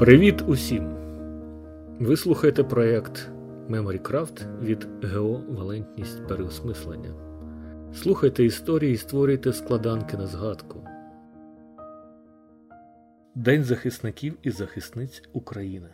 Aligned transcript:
Привіт 0.00 0.42
усім! 0.46 0.94
Ви 1.98 2.16
слухаєте 2.16 2.64
проєкт 2.64 3.30
MemoryCraft 3.68 4.60
від 4.60 4.88
ГО 5.04 5.42
Валентність 5.48 6.26
переосмислення. 6.28 7.14
Слухайте 7.94 8.44
історії 8.44 8.92
і 8.92 8.96
створюйте 8.96 9.52
складанки 9.52 10.16
на 10.16 10.26
згадку. 10.26 10.84
День 13.34 13.64
захисників 13.64 14.38
і 14.42 14.50
захисниць 14.50 15.22
України. 15.32 15.88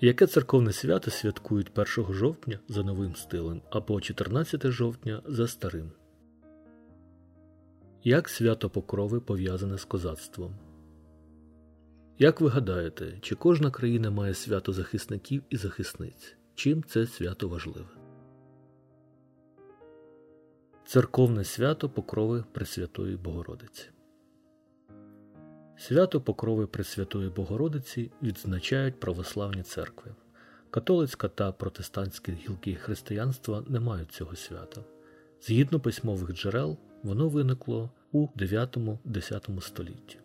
Яке 0.00 0.26
церковне 0.26 0.72
свято 0.72 1.10
святкують 1.10 1.78
1 1.98 2.14
жовтня 2.14 2.58
за 2.68 2.82
новим 2.82 3.16
стилем 3.16 3.62
або 3.70 4.00
14 4.00 4.66
жовтня 4.66 5.22
за 5.26 5.48
старим? 5.48 5.90
Як 8.04 8.28
свято 8.28 8.70
Покрови 8.70 9.20
пов'язане 9.20 9.78
з 9.78 9.84
козацтвом? 9.84 10.54
Як 12.20 12.40
ви 12.40 12.48
гадаєте, 12.48 13.18
чи 13.20 13.34
кожна 13.34 13.70
країна 13.70 14.10
має 14.10 14.34
свято 14.34 14.72
захисників 14.72 15.42
і 15.50 15.56
захисниць? 15.56 16.36
Чим 16.54 16.82
це 16.82 17.06
свято 17.06 17.48
важливе? 17.48 17.88
Церковне 20.86 21.44
свято 21.44 21.88
Покрови 21.88 22.44
Пресвятої 22.52 23.16
Богородиці. 23.16 23.84
Свято 25.76 26.20
Покрови 26.20 26.66
Пресвятої 26.66 27.28
Богородиці 27.28 28.10
відзначають 28.22 29.00
православні 29.00 29.62
церкви. 29.62 30.14
Католицька 30.70 31.28
та 31.28 31.52
протестантські 31.52 32.32
гілки 32.32 32.74
християнства 32.74 33.64
не 33.68 33.80
мають 33.80 34.12
цього 34.12 34.36
свята. 34.36 34.80
Згідно 35.42 35.80
письмових 35.80 36.32
джерел, 36.32 36.78
воно 37.02 37.28
виникло 37.28 37.90
у 38.12 38.26
9-10 38.26 39.60
столітті. 39.60 40.18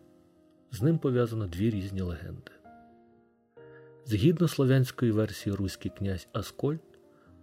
З 0.74 0.82
ним 0.82 0.98
пов'язано 0.98 1.46
дві 1.46 1.70
різні 1.70 2.00
легенди. 2.00 2.50
Згідно 4.06 4.48
слов'янської 4.48 5.12
версії 5.12 5.56
руський 5.56 5.92
князь 5.98 6.28
Аскольд 6.32 6.80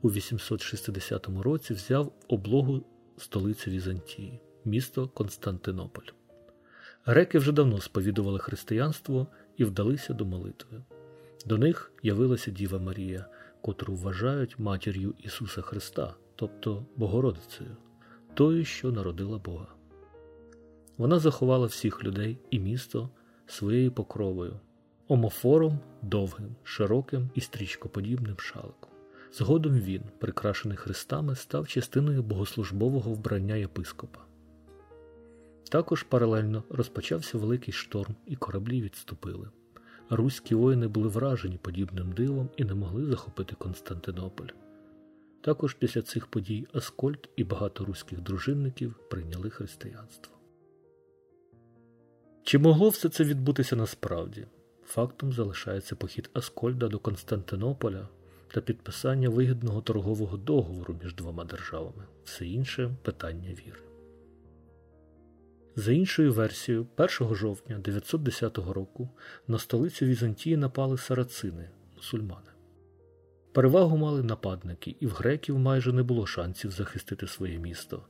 у 0.02 0.12
860 0.12 1.28
році 1.42 1.74
взяв 1.74 2.14
облогу 2.28 2.84
столицю 3.18 3.72
Візантії, 3.72 4.40
місто 4.66 5.08
Константинополь. 5.08 6.06
Греки 7.06 7.40
вже 7.40 7.52
давно 7.52 7.82
сповідували 7.82 8.40
християнство 8.40 9.28
і 9.58 9.64
вдалися 9.64 10.14
до 10.14 10.26
молитви. 10.26 10.84
До 11.46 11.58
них 11.58 11.92
явилася 12.04 12.52
Діва 12.52 12.80
Марія, 12.80 13.26
котру 13.62 13.96
вважають 13.96 14.60
матір'ю 14.60 15.14
Ісуса 15.20 15.62
Христа, 15.62 16.16
тобто 16.36 16.86
Богородицею, 16.96 17.78
тою, 18.34 18.66
що 18.66 18.92
народила 18.92 19.38
Бога. 19.38 19.68
Вона 20.98 21.20
заховала 21.20 21.68
всіх 21.68 22.04
людей 22.04 22.40
і 22.50 22.60
місто 22.60 23.10
своєю 23.52 23.92
покровою, 23.92 24.60
омофором 25.08 25.80
довгим, 26.02 26.56
широким 26.64 27.30
і 27.36 27.42
стрічкоподібним 27.42 28.40
шаликом. 28.40 28.92
Згодом 29.34 29.80
він, 29.80 30.04
прикрашений 30.20 30.78
хрестами, 30.78 31.36
став 31.36 31.68
частиною 31.68 32.24
богослужбового 32.24 33.12
вбрання 33.12 33.56
єпископа. 33.56 34.20
Також 35.72 36.04
паралельно 36.04 36.64
розпочався 36.70 37.38
великий 37.38 37.74
шторм, 37.74 38.16
і 38.26 38.36
кораблі 38.36 38.82
відступили. 38.82 39.50
Руські 40.10 40.56
воїни 40.56 40.88
були 40.88 41.08
вражені 41.08 41.58
подібним 41.58 42.12
дивом 42.12 42.50
і 42.58 42.64
не 42.64 42.74
могли 42.74 43.06
захопити 43.06 43.56
Константинополь. 43.56 44.48
Також 45.42 45.74
після 45.74 46.02
цих 46.02 46.28
подій 46.28 46.68
Аскольд 46.74 47.30
і 47.36 47.44
багато 47.44 47.86
руських 47.86 48.22
дружинників 48.22 49.00
прийняли 49.10 49.50
християнство. 49.50 50.41
Чи 52.52 52.58
могло 52.58 52.90
все 52.90 53.10
це 53.10 53.24
відбутися 53.24 53.76
насправді? 53.76 54.46
Фактом 54.86 55.34
залишається 55.34 55.96
похід 55.96 56.30
Аскольда 56.34 56.88
до 56.88 57.00
Константинополя 57.00 58.08
та 58.54 58.62
підписання 58.62 59.30
вигідного 59.30 59.82
торгового 59.82 60.38
договору 60.38 60.96
між 61.04 61.16
двома 61.16 61.44
державами, 61.44 62.04
все 62.24 62.48
інше 62.48 62.92
питання 63.02 63.50
віри. 63.50 63.80
За 65.76 65.92
іншою 65.92 66.34
версією, 66.34 66.88
1 66.98 67.36
жовтня 67.36 67.80
910 67.80 68.58
року 68.58 69.10
на 69.48 69.60
столицю 69.60 70.06
Візантії 70.06 70.58
напали 70.58 70.98
сарацини, 70.98 71.70
мусульмани. 71.96 72.52
Перевагу 73.52 73.98
мали 73.98 74.24
нападники, 74.24 74.96
і 75.00 75.08
в 75.08 75.12
греків 75.12 75.60
майже 75.60 75.94
не 75.94 76.04
було 76.04 76.26
шансів 76.26 76.72
захистити 76.72 77.28
своє 77.28 77.60
місто. 77.60 78.04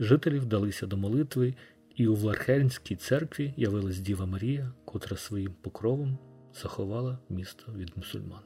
Жителі 0.00 0.38
вдалися 0.38 0.86
до 0.86 0.96
молитви 0.96 1.54
і 1.98 2.06
у 2.06 2.14
Влархельнській 2.14 2.96
церкві 2.96 3.54
явилась 3.56 3.98
Діва 3.98 4.26
Марія, 4.26 4.72
котра 4.84 5.16
своїм 5.16 5.54
покровом 5.60 6.18
заховала 6.54 7.18
місто 7.28 7.72
від 7.72 7.96
мусульман, 7.96 8.40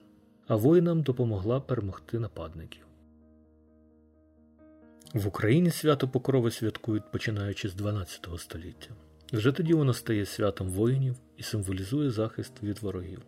а 0.47 0.57
воїнам 0.57 1.03
допомогла 1.03 1.61
перемогти 1.61 2.19
нападників. 2.19 2.87
В 5.15 5.27
Україні 5.27 5.71
свято 5.71 6.09
Покрови 6.09 6.51
святкують 6.51 7.13
починаючи 7.13 7.69
з 7.69 7.75
12 7.75 8.29
століття. 8.39 8.91
Вже 9.33 9.53
тоді 9.53 9.75
воно 9.75 9.95
стає 9.95 10.27
святом 10.27 10.69
воїнів 10.69 11.17
і 11.37 11.43
символізує 11.43 12.11
захист 12.11 12.63
від 12.63 12.79
ворогів. 12.79 13.23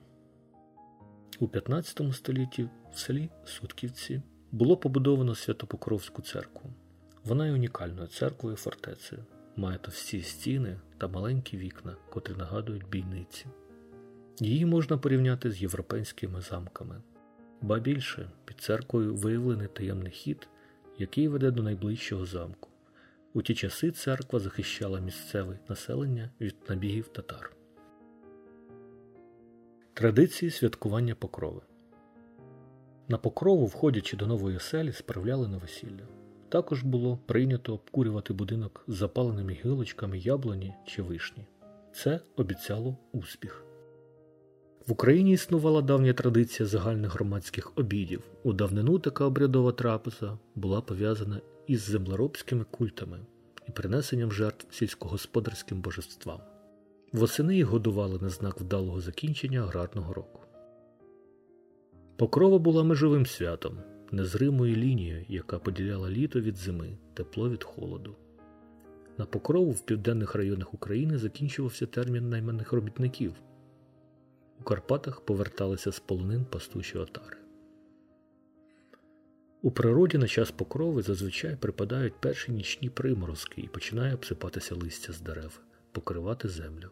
У 1.39 1.49
15 1.49 2.15
столітті 2.15 2.69
в 2.95 2.99
селі 2.99 3.31
Сутківці 3.45 4.23
було 4.53 4.77
побудовано 4.77 5.35
Святопокровську 5.35 6.23
церкву. 6.23 6.71
Вона 7.25 7.47
є 7.47 7.53
унікальною 7.53 8.09
церквою 8.09 8.57
фортецею 8.57 9.25
має 9.57 9.79
товсті 9.79 10.23
стіни 10.23 10.77
та 10.99 11.09
маленькі 11.09 11.59
вікна, 11.59 11.97
котрі 12.11 12.35
нагадують 12.35 12.89
бійниці. 12.89 13.47
Її 14.41 14.67
можна 14.67 14.99
порівняти 14.99 15.51
з 15.51 15.63
європейськими 15.63 16.41
замками, 16.41 17.03
ба 17.61 17.79
більше 17.79 18.31
під 18.45 18.61
церквою 18.61 19.15
виявлений 19.15 19.69
таємний 19.69 20.13
хід, 20.13 20.49
який 20.99 21.29
веде 21.29 21.51
до 21.51 21.63
найближчого 21.63 22.27
замку. 22.27 22.71
У 23.35 23.43
ті 23.43 23.55
часи 23.55 23.91
церква 23.91 24.41
захищала 24.41 25.01
місцеве 25.01 25.59
населення 25.69 26.31
від 26.41 26.57
набігів 26.69 27.09
татар. 27.09 27.57
Традиції 29.95 30.51
святкування 30.51 31.15
покрови 31.15 31.61
на 33.09 33.19
покрову, 33.19 33.67
входячи 33.67 34.17
до 34.17 34.27
нової 34.27 34.57
оселі, 34.57 34.93
справляли 34.93 35.49
на 35.49 35.57
весілля. 35.57 36.14
Також 36.55 36.83
було 36.83 37.19
прийнято 37.27 37.75
обкурювати 37.75 38.33
будинок 38.33 38.85
з 38.89 38.95
запаленими 38.95 39.59
гілочками 39.65 40.19
яблуні 40.19 40.75
чи 40.87 41.03
вишні. 41.03 41.47
Це 41.95 42.21
обіцяло 42.37 42.97
успіх. 43.13 43.65
В 44.87 44.93
Україні 44.93 45.33
існувала 45.33 45.83
давня 45.83 46.13
традиція 46.13 46.67
загальних 46.67 47.15
громадських 47.15 47.73
обідів. 47.79 48.23
У 48.43 48.53
давнину 48.53 48.99
така 48.99 49.25
обрядова 49.25 49.73
трапеза 49.73 50.39
була 50.55 50.81
пов'язана 50.81 51.41
із 51.67 51.81
землеробськими 51.81 52.65
культами 52.71 53.21
і 53.69 53.71
принесенням 53.71 54.33
жертв 54.33 54.75
сільськогосподарським 54.75 55.81
божествам. 55.81 56.41
Восени 57.13 57.57
їх 57.57 57.67
годували 57.67 58.19
на 58.23 58.29
знак 58.29 58.61
вдалого 58.61 59.01
закінчення 59.01 59.61
аграрного 59.61 60.15
року. 60.15 60.41
Покрова 62.17 62.59
була 62.59 62.85
межовим 62.85 63.27
святом 63.27 63.79
незримою 64.13 64.77
лінією, 64.77 65.25
яка 65.29 65.59
поділяла 65.59 66.11
літо 66.11 66.41
від 66.41 66.57
зими, 66.57 66.99
тепло 67.15 67.51
від 67.51 67.65
холоду. 67.65 68.17
На 69.19 69.27
покрову 69.27 69.71
в 69.71 69.81
південних 69.81 70.35
районах 70.35 70.75
України 70.75 71.19
закінчувався 71.19 71.87
термін 71.87 72.29
найманих 72.29 72.73
робітників. 72.73 73.35
У 74.61 74.65
Карпатах 74.65 75.21
поверталися 75.21 75.93
з 75.93 76.01
полонин 76.01 76.45
пастуші 76.45 76.99
отари. 76.99 77.37
У 79.63 79.71
природі 79.71 80.19
на 80.19 80.29
час 80.29 80.51
покрови 80.51 81.03
зазвичай 81.03 81.57
припадають 81.57 82.21
перші 82.21 82.53
нічні 82.53 82.91
приморозки 82.91 83.61
і 83.61 83.69
починає 83.69 84.15
обсипатися 84.15 84.75
листя 84.75 85.13
з 85.13 85.21
дерев, 85.21 85.61
покривати 85.93 86.49
землю. 86.49 86.91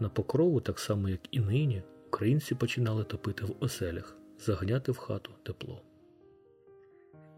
На 0.00 0.08
покрову, 0.08 0.60
так 0.60 0.78
само 0.78 1.08
як 1.08 1.20
і 1.30 1.40
нині, 1.40 1.82
українці 2.06 2.54
починали 2.54 3.04
топити 3.04 3.44
в 3.44 3.56
оселях, 3.60 4.16
заганяти 4.38 4.92
в 4.92 4.96
хату 4.96 5.30
тепло. 5.42 5.82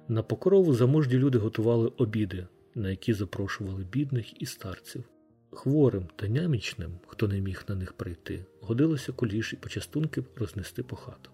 На 0.08 0.22
покрову 0.22 0.74
заможні 0.74 1.14
люди 1.14 1.38
готували 1.38 1.88
обіди, 1.88 2.46
на 2.74 2.90
які 2.90 3.12
запрошували 3.12 3.84
бідних 3.84 4.42
і 4.42 4.46
старців. 4.46 5.04
Хворим 5.50 6.08
та 6.16 6.28
нямічним, 6.28 6.98
хто 7.06 7.28
не 7.28 7.40
міг 7.40 7.64
на 7.68 7.74
них 7.74 7.92
прийти, 7.92 8.46
годилося 8.60 9.12
куліш 9.12 9.52
і 9.52 9.56
почастунки 9.56 10.24
рознести 10.36 10.82
по 10.82 10.96
хатам. 10.96 11.32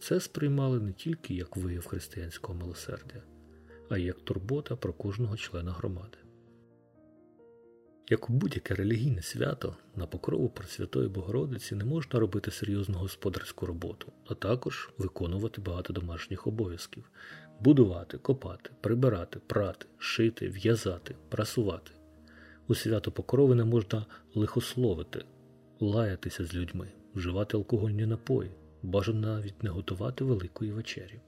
Це 0.00 0.20
сприймали 0.20 0.80
не 0.80 0.92
тільки 0.92 1.34
як 1.34 1.56
вияв 1.56 1.86
християнського 1.86 2.58
милосердя, 2.58 3.22
а 3.88 3.98
й 3.98 4.04
як 4.04 4.20
турбота 4.20 4.76
про 4.76 4.92
кожного 4.92 5.36
члена 5.36 5.72
громади. 5.72 6.18
Як 8.08 8.30
у 8.30 8.32
будь-яке 8.32 8.74
релігійне 8.74 9.22
свято, 9.22 9.76
на 9.96 10.06
покрову 10.06 10.48
Пресвятої 10.48 11.08
Богородиці 11.08 11.74
не 11.74 11.84
можна 11.84 12.20
робити 12.20 12.50
серйозну 12.50 12.98
господарську 12.98 13.66
роботу, 13.66 14.12
а 14.26 14.34
також 14.34 14.90
виконувати 14.98 15.60
багато 15.60 15.92
домашніх 15.92 16.46
обов'язків, 16.46 17.10
будувати, 17.60 18.18
копати, 18.18 18.70
прибирати, 18.80 19.40
прати, 19.46 19.86
шити, 19.98 20.48
в'язати, 20.48 21.14
прасувати. 21.28 21.90
У 22.68 22.74
свято 22.74 23.12
покрови 23.12 23.54
не 23.54 23.64
можна 23.64 24.06
лихословити, 24.34 25.24
лаятися 25.80 26.44
з 26.44 26.54
людьми, 26.54 26.88
вживати 27.14 27.56
алкогольні 27.56 28.06
напої, 28.06 28.50
бажано 28.82 29.20
навіть 29.20 29.62
не 29.62 29.70
готувати 29.70 30.24
великої 30.24 30.72
вечері. 30.72 31.20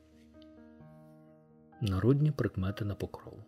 Народні 1.81 2.31
прикмети 2.31 2.85
на 2.85 2.95
покрову. 2.95 3.45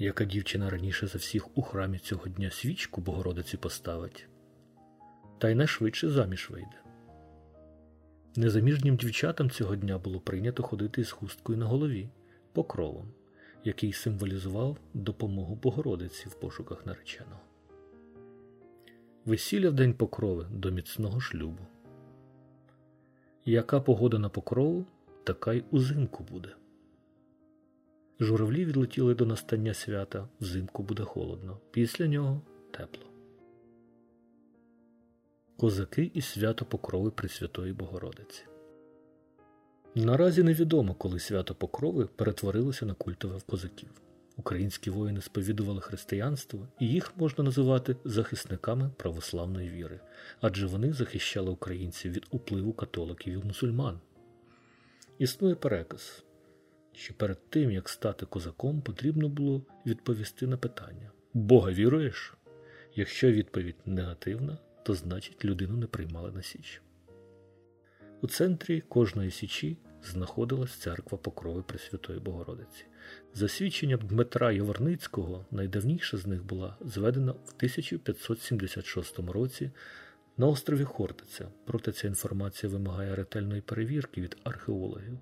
Яка 0.00 0.24
дівчина 0.24 0.70
раніше 0.70 1.06
за 1.06 1.18
всіх 1.18 1.58
у 1.58 1.62
храмі 1.62 1.98
цього 1.98 2.28
дня 2.28 2.50
свічку 2.50 3.00
Богородиці 3.00 3.56
поставить, 3.56 4.28
та 5.38 5.48
й 5.50 5.54
найшвидше 5.54 6.10
заміж 6.10 6.50
вийде. 6.50 6.82
Незаміжнім 8.36 8.96
дівчатам 8.96 9.50
цього 9.50 9.76
дня 9.76 9.98
було 9.98 10.20
прийнято 10.20 10.62
ходити 10.62 11.04
з 11.04 11.10
хусткою 11.10 11.58
на 11.58 11.66
голові, 11.66 12.08
покровом, 12.52 13.12
який 13.64 13.92
символізував 13.92 14.76
допомогу 14.94 15.54
Богородиці 15.54 16.28
в 16.28 16.34
пошуках 16.34 16.86
нареченого. 16.86 17.40
Весілля 19.24 19.70
в 19.70 19.74
день 19.74 19.94
покрови 19.94 20.46
до 20.50 20.70
міцного 20.70 21.20
шлюбу. 21.20 21.66
Яка 23.44 23.80
погода 23.80 24.18
на 24.18 24.28
покрову, 24.28 24.86
така 25.24 25.52
й 25.52 25.64
узимку 25.70 26.24
буде. 26.24 26.48
Журавлі 28.20 28.64
відлетіли 28.64 29.14
до 29.14 29.26
настання 29.26 29.74
свята, 29.74 30.28
взимку 30.40 30.82
буде 30.82 31.02
холодно, 31.02 31.58
після 31.70 32.06
нього 32.06 32.42
тепло. 32.70 33.04
Козаки 35.56 36.10
і 36.14 36.20
свято 36.20 36.64
Покрови 36.64 37.10
Пресвятої 37.10 37.72
Богородиці. 37.72 38.44
Наразі 39.94 40.42
невідомо, 40.42 40.94
коли 40.94 41.18
свято 41.18 41.54
Покрови 41.54 42.08
перетворилося 42.16 42.86
на 42.86 42.94
культове 42.94 43.36
в 43.36 43.42
козаків. 43.42 43.90
Українські 44.36 44.90
воїни 44.90 45.20
сповідували 45.20 45.80
християнство, 45.80 46.68
і 46.80 46.88
їх 46.88 47.16
можна 47.16 47.44
називати 47.44 47.96
захисниками 48.04 48.90
православної 48.96 49.68
віри, 49.68 50.00
адже 50.40 50.66
вони 50.66 50.92
захищали 50.92 51.50
українців 51.50 52.12
від 52.12 52.26
upливу 52.32 52.72
католиків 52.72 53.42
і 53.42 53.46
мусульман. 53.46 54.00
Існує 55.18 55.54
переказ, 55.54 56.24
що 56.98 57.14
перед 57.14 57.50
тим, 57.50 57.70
як 57.70 57.88
стати 57.88 58.26
козаком, 58.26 58.80
потрібно 58.80 59.28
було 59.28 59.62
відповісти 59.86 60.46
на 60.46 60.56
питання: 60.56 61.10
Бога 61.34 61.72
віруєш? 61.72 62.34
Якщо 62.94 63.32
відповідь 63.32 63.76
негативна, 63.86 64.58
то 64.82 64.94
значить 64.94 65.44
людину 65.44 65.76
не 65.76 65.86
приймали 65.86 66.32
на 66.32 66.42
Січ. 66.42 66.82
У 68.20 68.26
центрі 68.26 68.80
кожної 68.80 69.30
січі 69.30 69.78
знаходилась 70.04 70.74
церква 70.74 71.18
Покрови 71.18 71.62
Пресвятої 71.62 72.18
Богородиці. 72.18 72.84
За 73.34 73.48
свідченням 73.48 74.00
Дмитра 74.00 74.52
Яворницького, 74.52 75.46
найдавніша 75.50 76.16
з 76.16 76.26
них 76.26 76.44
була 76.44 76.76
зведена 76.80 77.32
в 77.32 77.52
1576 77.56 79.18
році 79.18 79.70
на 80.36 80.46
острові 80.46 80.84
Хортиця, 80.84 81.48
проте 81.64 81.92
ця 81.92 82.08
інформація 82.08 82.72
вимагає 82.72 83.14
ретельної 83.14 83.60
перевірки 83.60 84.20
від 84.20 84.36
археологів. 84.44 85.18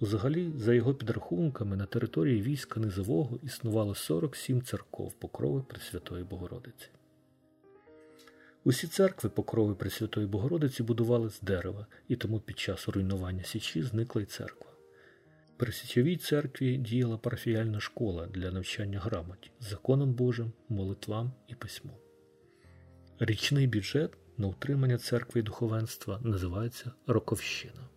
Взагалі, 0.00 0.52
за 0.56 0.74
його 0.74 0.94
підрахунками, 0.94 1.76
на 1.76 1.86
території 1.86 2.42
війська 2.42 2.80
Низового 2.80 3.38
існувало 3.42 3.94
47 3.94 4.62
церков 4.62 5.14
Покрови 5.14 5.62
Пресвятої 5.62 6.24
Богородиці. 6.24 6.88
Усі 8.64 8.86
церкви 8.86 9.30
Покрови 9.30 9.74
Пресвятої 9.74 10.26
Богородиці 10.26 10.82
будували 10.82 11.30
з 11.30 11.40
дерева, 11.40 11.86
і 12.08 12.16
тому 12.16 12.40
під 12.40 12.58
час 12.58 12.88
руйнування 12.88 13.44
Січі 13.44 13.82
зникла 13.82 14.22
й 14.22 14.24
церква. 14.24 14.70
При 15.56 15.72
Січовій 15.72 16.16
церкві 16.16 16.76
діяла 16.76 17.18
парафіяльна 17.18 17.80
школа 17.80 18.26
для 18.26 18.50
навчання 18.50 18.98
грамоті, 18.98 19.50
законом 19.60 20.12
Божим, 20.12 20.52
молитвам 20.68 21.32
і 21.48 21.54
письму. 21.54 21.92
Річний 23.18 23.66
бюджет 23.66 24.10
на 24.38 24.46
утримання 24.46 24.98
церкви 24.98 25.40
і 25.40 25.44
духовенства 25.44 26.20
називається 26.22 26.92
Роковщина. 27.06 27.88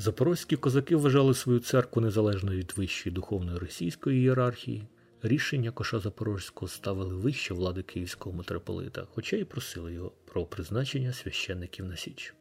Запорозькі 0.00 0.56
козаки 0.56 0.96
вважали 0.96 1.34
свою 1.34 1.60
церкву 1.60 2.02
незалежною 2.02 2.58
від 2.58 2.72
вищої 2.76 3.14
духовної 3.14 3.58
російської 3.58 4.18
ієрархії. 4.18 4.86
Рішення 5.22 5.70
Коша 5.70 5.98
Запорозького 5.98 6.68
ставили 6.68 7.14
вище 7.14 7.54
влади 7.54 7.82
Київського 7.82 8.36
митрополита, 8.36 9.06
хоча 9.14 9.36
й 9.36 9.44
просили 9.44 9.92
його 9.92 10.12
про 10.24 10.44
призначення 10.44 11.12
священників 11.12 11.84
на 11.84 11.96
Січ. 11.96 12.34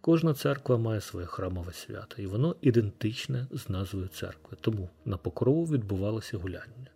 Кожна 0.00 0.34
церква 0.34 0.78
має 0.78 1.00
своє 1.00 1.26
храмове 1.26 1.72
свято, 1.72 2.22
і 2.22 2.26
воно 2.26 2.56
ідентичне 2.60 3.46
з 3.50 3.68
назвою 3.68 4.08
церкви, 4.08 4.56
тому 4.60 4.90
на 5.04 5.16
покрову 5.16 5.64
відбувалося 5.64 6.38
гуляння. 6.38 6.90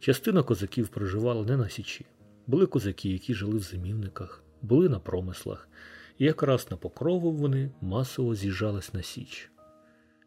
Частина 0.00 0.42
козаків 0.42 0.88
проживала 0.88 1.44
не 1.44 1.56
на 1.56 1.68
Січі. 1.68 2.06
Були 2.46 2.66
козаки, 2.66 3.08
які 3.08 3.34
жили 3.34 3.58
в 3.58 3.62
зимівниках, 3.62 4.42
були 4.62 4.88
на 4.88 4.98
промислах, 4.98 5.68
якраз 6.24 6.70
на 6.70 6.76
покрову 6.76 7.32
вони 7.32 7.70
масово 7.80 8.34
з'їжджались 8.34 8.94
на 8.94 9.02
Січ 9.02 9.52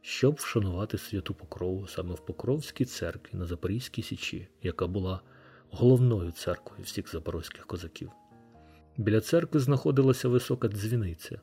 щоб 0.05 0.35
вшанувати 0.35 0.97
святу 0.97 1.33
Покрову 1.33 1.87
саме 1.87 2.13
в 2.13 2.25
Покровській 2.25 2.85
церкві 2.85 3.37
на 3.37 3.45
Запорізькій 3.45 4.01
Січі, 4.01 4.47
яка 4.63 4.87
була 4.87 5.21
головною 5.69 6.31
церквою 6.31 6.83
всіх 6.83 7.11
запорозьких 7.11 7.65
козаків. 7.65 8.11
Біля 8.97 9.21
церкви 9.21 9.59
знаходилася 9.59 10.27
висока 10.27 10.67
дзвіниця, 10.67 11.41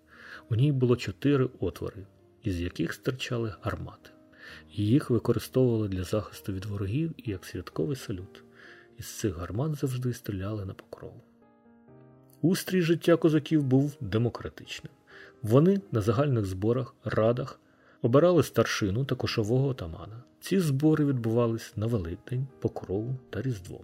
у 0.50 0.54
ній 0.54 0.72
було 0.72 0.96
чотири 0.96 1.48
отвори, 1.60 2.06
із 2.42 2.60
яких 2.60 2.92
стирчали 2.92 3.54
гармати. 3.62 4.10
Їх 4.72 5.10
використовували 5.10 5.88
для 5.88 6.04
захисту 6.04 6.52
від 6.52 6.64
ворогів 6.64 7.14
і 7.16 7.30
як 7.30 7.44
святковий 7.44 7.96
салют. 7.96 8.44
Із 8.98 9.06
цих 9.06 9.36
гармат 9.36 9.74
завжди 9.74 10.12
стріляли 10.12 10.64
на 10.64 10.74
покрову. 10.74 11.22
Устрій 12.42 12.82
життя 12.82 13.16
козаків 13.16 13.62
був 13.64 13.96
демократичним. 14.00 14.92
Вони 15.42 15.80
на 15.92 16.00
загальних 16.00 16.46
зборах, 16.46 16.94
радах 17.04 17.58
Обирали 18.02 18.42
старшину 18.42 19.04
та 19.04 19.14
кошового 19.14 19.68
отамана. 19.68 20.22
Ці 20.40 20.60
збори 20.60 21.04
відбувались 21.04 21.72
на 21.76 21.86
Великдень, 21.86 22.46
Покрову 22.60 23.16
та 23.30 23.42
Різдво. 23.42 23.80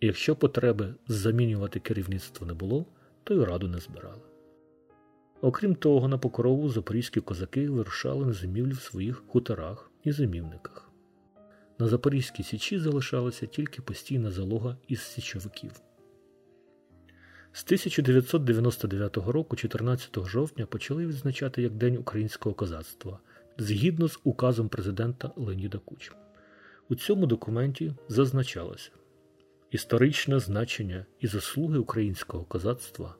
І 0.00 0.06
якщо 0.06 0.36
потреби 0.36 0.94
замінювати 1.08 1.80
керівництво 1.80 2.46
не 2.46 2.54
було, 2.54 2.86
то 3.24 3.34
й 3.34 3.44
раду 3.44 3.68
не 3.68 3.78
збирали. 3.78 4.22
Окрім 5.40 5.74
того, 5.74 6.08
на 6.08 6.18
покрову 6.18 6.68
запорізькі 6.68 7.20
козаки 7.20 7.70
вирушали 7.70 8.26
на 8.26 8.32
зимівлі 8.32 8.72
в 8.72 8.80
своїх 8.80 9.22
хуторах 9.28 9.90
і 10.04 10.12
зимівниках. 10.12 10.90
На 11.78 11.88
Запорізькій 11.88 12.42
Січі 12.42 12.78
залишалася 12.78 13.46
тільки 13.46 13.82
постійна 13.82 14.30
залога 14.30 14.76
із 14.88 15.00
січовиків. 15.00 15.72
З 17.52 17.64
1999 17.64 19.16
року, 19.16 19.56
14 19.56 20.26
жовтня, 20.26 20.66
почали 20.66 21.06
відзначати 21.06 21.62
як 21.62 21.72
День 21.72 21.96
українського 21.96 22.54
козацтва 22.54 23.18
згідно 23.58 24.08
з 24.08 24.20
указом 24.24 24.68
президента 24.68 25.30
Леоніда 25.36 25.78
Кучма. 25.78 26.16
У 26.88 26.94
цьому 26.94 27.26
документі 27.26 27.94
зазначалося 28.08 28.90
історичне 29.70 30.40
значення 30.40 31.06
і 31.20 31.26
заслуги 31.26 31.78
українського 31.78 32.44
козацтва, 32.44 33.16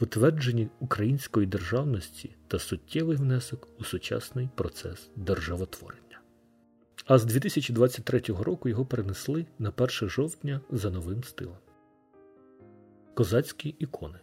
витверджені 0.00 0.68
української 0.80 1.46
державності 1.46 2.36
та 2.48 2.58
суттєвий 2.58 3.16
внесок 3.16 3.68
у 3.78 3.84
сучасний 3.84 4.48
процес 4.54 5.10
державотворення. 5.16 6.20
А 7.06 7.18
з 7.18 7.24
2023 7.24 8.20
року 8.20 8.68
його 8.68 8.86
перенесли 8.86 9.46
на 9.58 9.72
1 9.76 10.08
жовтня 10.08 10.60
за 10.70 10.90
новим 10.90 11.24
стилем. 11.24 11.65
Козацькі 13.16 13.74
ікони 13.78 14.18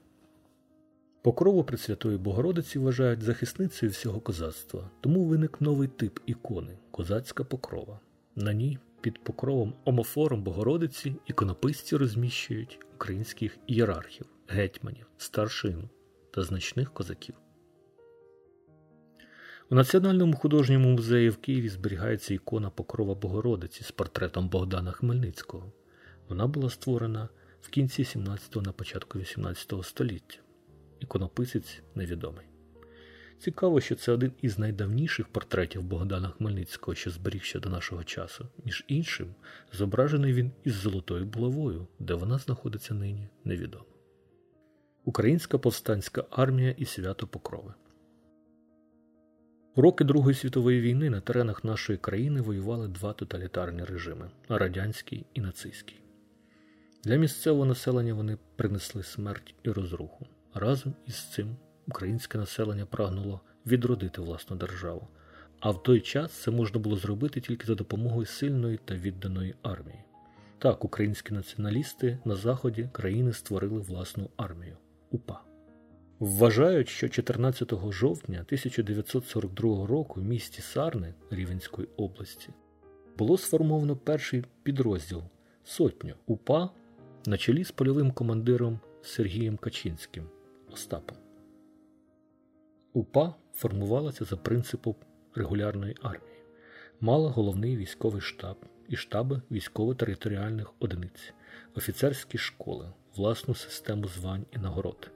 Покрову 1.21 1.63
Пресвятої 1.63 2.17
Богородиці 2.17 2.79
вважають 2.79 3.21
захисницею 3.21 3.91
всього 3.91 4.19
козацтва, 4.19 4.89
тому 5.01 5.25
виник 5.25 5.61
новий 5.61 5.87
тип 5.87 6.19
ікони 6.25 6.77
козацька 6.91 7.43
покрова. 7.43 7.99
На 8.35 8.53
ній 8.53 8.79
під 9.01 9.23
покровом 9.23 9.73
омофором 9.85 10.43
Богородиці 10.43 11.15
іконописці 11.27 11.97
розміщують 11.97 12.79
українських 12.95 13.57
ієрархів, 13.67 14.25
гетьманів, 14.47 15.07
старшину 15.17 15.89
та 16.31 16.43
значних 16.43 16.93
козаків. 16.93 17.35
У 19.69 19.75
Національному 19.75 20.33
художньому 20.33 20.89
музеї 20.89 21.29
в 21.29 21.37
Києві 21.37 21.69
зберігається 21.69 22.33
ікона 22.33 22.69
Покрова 22.69 23.15
Богородиці 23.15 23.83
з 23.83 23.91
портретом 23.91 24.49
Богдана 24.49 24.91
Хмельницького. 24.91 25.71
Вона 26.29 26.47
була 26.47 26.69
створена 26.69 27.29
в 27.63 27.69
кінці 27.69 28.03
17-го 28.03 28.61
на 28.61 28.71
початку 28.71 29.19
18 29.19 29.73
століття 29.83 30.39
іконописець 30.99 31.81
невідомий. 31.95 32.45
Цікаво, 33.39 33.81
що 33.81 33.95
це 33.95 34.11
один 34.11 34.31
із 34.41 34.59
найдавніших 34.59 35.27
портретів 35.27 35.83
Богдана 35.83 36.29
Хмельницького, 36.29 36.95
що 36.95 37.11
зберігся 37.11 37.59
до 37.59 37.69
нашого 37.69 38.03
часу. 38.03 38.47
Між 38.65 38.85
іншим, 38.87 39.35
зображений 39.73 40.33
він 40.33 40.51
із 40.63 40.73
золотою 40.73 41.25
булавою, 41.25 41.87
де 41.99 42.13
вона 42.13 42.37
знаходиться 42.37 42.93
нині, 42.93 43.29
невідомо. 43.43 43.85
Українська 45.05 45.57
повстанська 45.57 46.25
армія 46.29 46.75
і 46.77 46.85
свято 46.85 47.27
Покрови. 47.27 47.73
У 49.75 49.81
роки 49.81 50.03
Другої 50.03 50.35
світової 50.35 50.81
війни 50.81 51.09
на 51.09 51.21
теренах 51.21 51.63
нашої 51.63 51.97
країни 51.97 52.41
воювали 52.41 52.87
два 52.87 53.13
тоталітарні 53.13 53.83
режими 53.83 54.31
радянський 54.49 55.25
і 55.33 55.41
нацистський. 55.41 56.02
Для 57.05 57.15
місцевого 57.15 57.65
населення 57.65 58.13
вони 58.13 58.37
принесли 58.55 59.03
смерть 59.03 59.55
і 59.63 59.69
розруху. 59.69 60.25
Разом 60.53 60.93
із 61.07 61.15
цим 61.15 61.55
українське 61.87 62.37
населення 62.37 62.85
прагнуло 62.85 63.41
відродити 63.65 64.21
власну 64.21 64.57
державу, 64.57 65.07
а 65.59 65.71
в 65.71 65.83
той 65.83 66.01
час 66.01 66.31
це 66.31 66.51
можна 66.51 66.79
було 66.79 66.95
зробити 66.95 67.41
тільки 67.41 67.65
за 67.65 67.75
допомогою 67.75 68.25
сильної 68.25 68.79
та 68.85 68.95
відданої 68.95 69.55
армії. 69.63 69.99
Так, 70.59 70.85
українські 70.85 71.33
націоналісти 71.33 72.19
на 72.25 72.35
заході 72.35 72.89
країни 72.91 73.33
створили 73.33 73.79
власну 73.79 74.29
армію 74.37 74.77
УПА. 75.11 75.41
Вважають, 76.19 76.89
що 76.89 77.09
14 77.09 77.73
жовтня 77.89 78.39
1942 78.45 79.87
року 79.87 80.21
в 80.21 80.23
місті 80.23 80.61
Сарни 80.61 81.13
Рівенської 81.29 81.87
області 81.97 82.49
було 83.17 83.37
сформовано 83.37 83.95
перший 83.95 84.43
підрозділ 84.63 85.23
сотню 85.63 86.13
УПА 86.25 86.69
на 87.25 87.37
чолі 87.37 87.63
з 87.63 87.71
польовим 87.71 88.11
командиром 88.11 88.79
Сергієм 89.01 89.57
Качинським 89.57 90.23
Остапом. 90.73 91.17
УПА 92.93 93.35
формувалася 93.53 94.25
за 94.25 94.37
принципом 94.37 94.95
регулярної 95.35 95.95
армії, 96.01 96.43
мала 96.99 97.29
головний 97.29 97.77
військовий 97.77 98.21
штаб 98.21 98.57
і 98.89 98.95
штаби 98.95 99.41
військово-територіальних 99.51 100.73
одиниць, 100.79 101.33
офіцерські 101.75 102.37
школи, 102.37 102.93
власну 103.15 103.55
систему 103.55 104.07
звань 104.07 104.45
і 104.51 104.57
нагород. 104.57 105.11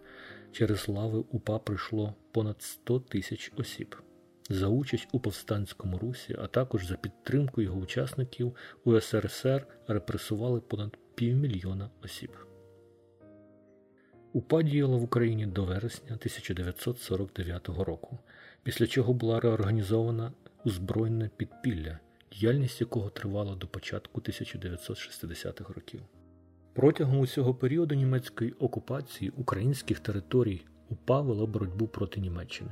Через 0.51 0.87
лави 0.87 1.23
УПА 1.31 1.59
прийшло 1.59 2.15
понад 2.31 2.61
100 2.61 2.99
тисяч 2.99 3.51
осіб. 3.57 3.95
За 4.49 4.67
участь 4.67 5.07
у 5.11 5.19
повстанському 5.19 5.97
русі, 5.97 6.35
а 6.39 6.47
також 6.47 6.87
за 6.87 6.95
підтримку 6.95 7.61
його 7.61 7.79
учасників 7.79 8.55
у 8.85 8.99
СРСР 8.99 9.67
репресували 9.87 10.61
понад 10.61 10.97
півмільйона 11.17 11.89
осіб. 12.03 12.31
УПА 14.33 14.61
діяла 14.63 14.97
в 14.97 15.03
Україні 15.03 15.45
до 15.45 15.65
вересня 15.65 16.15
1949 16.15 17.69
року, 17.69 18.19
після 18.63 18.87
чого 18.87 19.13
була 19.13 19.39
реорганізована 19.39 20.31
узброєне 20.65 21.29
підпілля, 21.37 21.99
діяльність 22.31 22.81
якого 22.81 23.09
тривала 23.09 23.55
до 23.55 23.67
початку 23.67 24.21
1960-х 24.21 25.73
років. 25.73 26.01
Протягом 26.73 27.19
усього 27.19 27.55
періоду 27.55 27.95
німецької 27.95 28.51
окупації 28.51 29.29
українських 29.37 29.99
територій 29.99 30.65
УПА 30.89 31.21
вела 31.21 31.45
боротьбу 31.45 31.87
проти 31.87 32.19
Німеччини. 32.19 32.71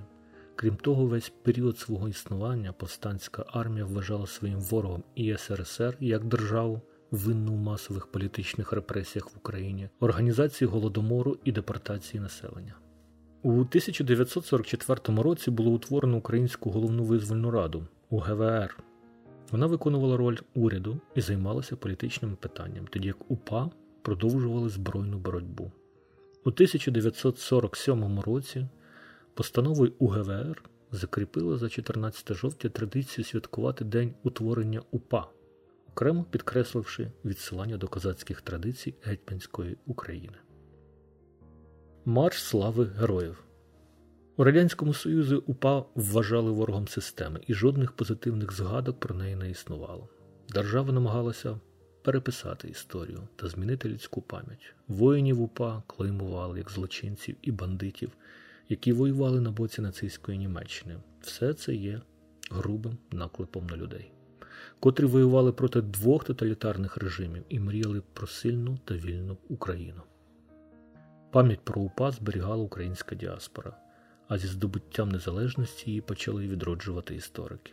Крім 0.56 0.76
того, 0.76 1.06
весь 1.06 1.30
період 1.30 1.80
свого 1.80 2.10
існування 2.10 2.74
повстанська 2.74 3.46
армія 3.48 3.86
вважала 3.86 4.28
своїм 4.28 4.60
ворогом 4.60 5.04
і 5.16 5.38
СРСР 5.38 5.98
як 6.00 6.26
державу, 6.26 6.82
винну 7.12 7.54
в 7.54 7.58
масових 7.58 8.08
політичних 8.08 8.74
репресіях 8.74 9.30
в 9.30 9.38
Україні, 9.38 9.90
організації 10.00 10.68
голодомору 10.68 11.38
і 11.44 11.52
депортації 11.52 12.22
населення. 12.22 12.76
У 13.44 13.52
1944 13.52 15.22
році 15.22 15.52
було 15.52 15.72
утворено 15.72 16.18
Українську 16.18 16.70
головну 16.70 17.04
визвольну 17.04 17.52
раду 17.52 17.88
УГВР. 18.10 18.78
Вона 19.52 19.66
виконувала 19.66 20.18
роль 20.18 20.38
уряду 20.54 21.02
і 21.16 21.22
займалася 21.22 21.76
політичними 21.76 22.36
питаннями, 22.36 22.88
тоді 22.92 23.08
як 23.08 23.32
УПА 23.32 23.70
продовжували 24.02 24.70
збройну 24.70 25.18
боротьбу. 25.18 25.72
У 26.46 26.50
1947 26.50 28.20
році 28.20 28.68
постановою 29.34 29.94
УГВР 30.00 30.64
закріпили 30.92 31.58
за 31.58 31.70
14 31.70 32.34
жовтня 32.34 32.70
традицію 32.70 33.26
святкувати 33.26 33.86
День 33.86 34.14
утворення 34.24 34.82
УПА, 34.92 35.28
окремо 35.96 36.24
підкресливши 36.24 37.12
відсилання 37.26 37.78
до 37.78 37.88
козацьких 37.88 38.42
традицій 38.42 38.96
Гетьманської 39.04 39.78
України. 39.86 40.38
Марш 42.06 42.44
слави 42.44 42.86
героїв 42.86 43.44
у 44.38 44.44
Радянському 44.44 44.94
Союзі 44.94 45.36
УПА 45.36 45.86
вважали 45.96 46.52
ворогом 46.52 46.88
системи, 46.88 47.40
і 47.48 47.54
жодних 47.54 47.92
позитивних 47.92 48.52
згадок 48.52 49.00
про 49.00 49.16
неї 49.16 49.36
не 49.36 49.50
існувало. 49.50 50.10
Держава 50.50 50.94
намагалася 50.94 51.60
переписати 52.04 52.68
історію 52.68 53.28
та 53.36 53.48
змінити 53.48 53.90
людську 53.90 54.22
пам'ять. 54.22 54.76
Воїнів 54.88 55.42
УПА 55.42 55.84
клеймували 55.88 56.58
як 56.58 56.72
злочинців 56.72 57.36
і 57.42 57.52
бандитів, 57.52 58.12
які 58.70 58.94
воювали 58.94 59.42
на 59.42 59.52
боці 59.52 59.82
нацистської 59.82 60.38
Німеччини. 60.38 60.96
Все 61.22 61.54
це 61.54 61.76
є 61.76 62.02
грубим 62.52 62.98
наклепом 63.12 63.68
на 63.68 63.78
людей, 63.78 64.12
котрі 64.80 65.06
воювали 65.06 65.52
проти 65.52 65.82
двох 65.82 66.24
тоталітарних 66.24 66.98
режимів 66.98 67.44
і 67.50 67.60
мріяли 67.60 68.02
про 68.14 68.28
сильну 68.28 68.80
та 68.86 68.96
вільну 68.96 69.38
Україну. 69.50 70.02
Пам'ять 71.32 71.60
про 71.64 71.82
УПА 71.82 72.12
зберігала 72.12 72.64
українська 72.64 73.16
діаспора, 73.16 73.78
а 74.28 74.38
зі 74.38 74.48
здобуттям 74.48 75.10
незалежності 75.10 75.84
її 75.90 76.02
почали 76.02 76.48
відроджувати 76.48 77.16
історики. 77.16 77.72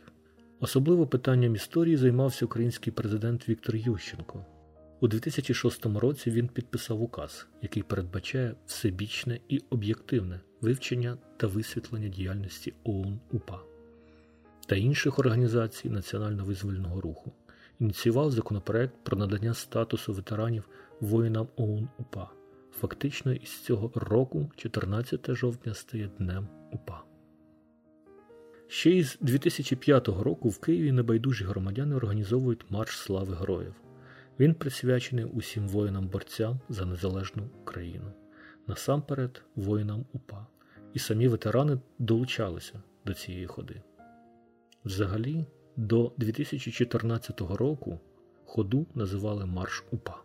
Особливо 0.61 1.07
питанням 1.07 1.55
історії 1.55 1.97
займався 1.97 2.45
український 2.45 2.93
президент 2.93 3.49
Віктор 3.49 3.77
Ющенко. 3.77 4.45
У 5.01 5.09
2006 5.09 5.87
році 5.87 6.31
він 6.31 6.49
підписав 6.49 7.03
указ, 7.03 7.47
який 7.63 7.83
передбачає 7.83 8.55
всебічне 8.67 9.41
і 9.49 9.61
об'єктивне 9.71 10.41
вивчення 10.61 11.19
та 11.37 11.47
висвітлення 11.47 12.09
діяльності 12.09 12.75
ОУН 12.85 13.21
УПА 13.31 13.72
та 14.73 14.79
інших 14.79 15.19
організацій 15.19 15.91
національно-визвольного 15.91 17.01
руху, 17.01 17.33
ініціював 17.81 18.31
законопроект 18.31 18.95
про 19.03 19.17
надання 19.17 19.55
статусу 19.55 20.13
ветеранів 20.13 20.69
воїнам 21.01 21.49
ОУН 21.57 21.89
УПА. 21.99 22.31
Фактично, 22.81 23.33
із 23.33 23.61
цього 23.61 23.91
року, 23.95 24.51
14 24.57 25.35
жовтня, 25.35 25.75
стає 25.75 26.11
Днем 26.19 26.49
УПА. 26.73 27.03
Ще 28.69 28.91
із 28.91 29.19
2005 29.21 30.09
року 30.09 30.49
в 30.49 30.59
Києві 30.59 30.93
небайдужі 30.93 31.45
громадяни 31.45 31.95
організовують 31.95 32.65
Марш 32.71 32.99
Слави 32.99 33.35
Героїв. 33.35 33.75
Він 34.41 34.55
присвячений 34.55 35.25
усім 35.25 35.69
воїнам-борцям 35.69 36.61
за 36.69 36.87
незалежну 36.87 37.51
Україну, 37.63 38.13
насамперед 38.67 39.43
воїнам 39.57 40.05
УПА, 40.13 40.47
і 40.95 40.99
самі 40.99 41.29
ветерани 41.29 41.79
долучалися 41.99 42.83
до 43.07 43.15
цієї 43.15 43.47
ходи. 43.47 43.83
Взагалі, 44.85 45.47
до 45.77 46.13
2014 46.17 47.41
року 47.41 48.01
ходу 48.45 48.87
називали 48.95 49.47
Марш 49.47 49.85
УПА. 49.91 50.23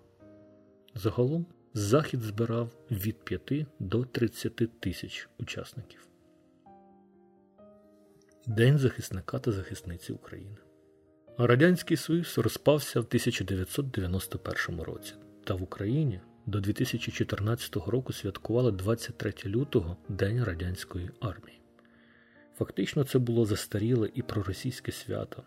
Загалом 0.95 1.45
захід 1.73 2.21
збирав 2.21 2.69
від 2.91 3.17
5 3.17 3.65
до 3.79 4.05
30 4.05 4.79
тисяч 4.79 5.29
учасників. 5.39 6.07
День 8.47 8.77
захисника 8.77 9.39
та 9.39 9.51
захисниці 9.51 10.13
України. 10.13 10.57
Радянський 11.37 11.97
Союз 11.97 12.37
розпався 12.37 12.99
в 12.99 13.03
1991 13.03 14.81
році, 14.81 15.13
та 15.43 15.53
в 15.53 15.63
Україні 15.63 16.19
до 16.45 16.59
2014 16.59 17.75
року 17.75 18.13
святкували 18.13 18.71
23 18.71 19.33
лютого 19.45 19.97
День 20.09 20.43
Радянської 20.43 21.09
армії. 21.19 21.61
Фактично, 22.57 23.03
це 23.03 23.19
було 23.19 23.45
застаріле 23.45 24.09
і 24.13 24.21
проросійське 24.21 24.91
свято, 24.91 25.43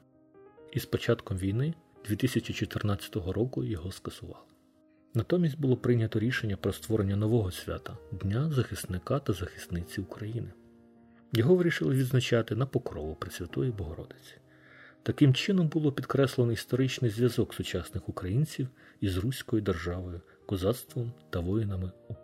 і 0.73 0.81
з 0.81 0.87
початком 0.87 1.37
війни 1.39 1.75
2014 2.09 3.17
року 3.17 3.65
його 3.65 3.93
скасували. 3.93 4.45
Натомість 5.15 5.59
було 5.59 5.77
прийнято 5.77 6.19
рішення 6.19 6.57
про 6.57 6.73
створення 6.73 7.17
нового 7.17 7.51
свята 7.51 7.97
Дня 8.13 8.51
захисника 8.51 9.19
та 9.19 9.33
захисниці 9.33 10.01
України. 10.01 10.53
Його 11.33 11.57
вирішили 11.57 11.95
відзначати 11.95 12.57
на 12.57 12.67
покрову 12.67 13.15
Пресвятої 13.15 13.71
Богородиці. 13.71 14.35
Таким 15.03 15.35
чином 15.35 15.69
було 15.69 15.93
підкреслено 15.93 16.53
історичний 16.53 17.11
зв'язок 17.11 17.55
сучасних 17.55 18.09
українців 18.09 18.69
із 19.01 19.17
Руською 19.17 19.63
державою, 19.63 20.21
козацтвом 20.47 21.13
та 21.31 21.41
воїнами 21.41 21.93
УПА. 22.09 22.20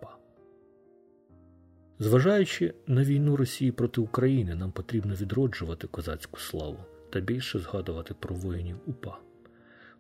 Зважаючи 1.99 2.75
на 2.87 3.05
війну 3.05 3.37
Росії 3.37 3.73
проти 3.73 4.01
України, 4.01 4.55
нам 4.55 4.73
потрібно 4.73 5.15
відроджувати 5.15 5.87
козацьку 5.87 6.41
славу 6.41 6.79
та 7.11 7.21
більше 7.21 7.59
згадувати 7.59 8.15
про 8.21 8.35
воїнів 8.35 8.77
УПА. 8.87 9.19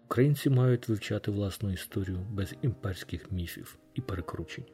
Українці 0.05 0.50
мають 0.50 0.88
вивчати 0.88 1.31
власну 1.31 1.73
історію 1.73 2.19
без 2.31 2.55
імперських 2.62 3.33
міфів 3.33 3.79
і 3.95 4.00
перекручень. 4.00 4.65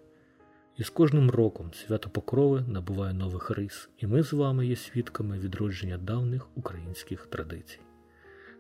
І 0.77 0.83
з 0.83 0.91
кожним 0.91 1.31
роком 1.31 1.73
свято 1.75 2.11
Покрови 2.11 2.65
набуває 2.69 3.15
нових 3.15 3.51
рис, 3.51 3.89
і 3.99 4.07
ми 4.07 4.23
з 4.23 4.33
вами 4.33 4.67
є 4.67 4.77
свідками 4.77 5.39
відродження 5.39 5.99
давніх 5.99 6.49
українських 6.55 7.27
традицій. 7.27 7.81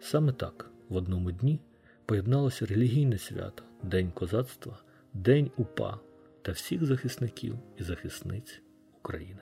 Саме 0.01 0.33
так 0.33 0.71
в 0.89 0.97
одному 0.97 1.31
дні 1.31 1.61
поєдналося 2.07 2.67
релігійне 2.67 3.19
свято, 3.19 3.63
День 3.83 4.11
козацтва, 4.11 4.79
День 5.15 5.51
УПА 5.57 5.99
та 6.43 6.53
всіх 6.53 6.85
захисників 6.85 7.59
і 7.79 7.83
захисниць 7.83 8.63
України. 8.97 9.41